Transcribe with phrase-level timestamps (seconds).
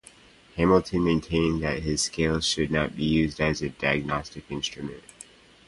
[0.55, 5.03] Hamilton maintained that his scale should not be used as a diagnostic instrument.